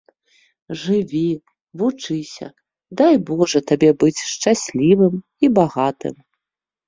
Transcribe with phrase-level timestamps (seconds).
[0.83, 1.19] Жыві,
[1.81, 2.47] вучыся,
[3.01, 5.15] дай божа табе быць шчаслівым
[5.47, 6.15] і багатым.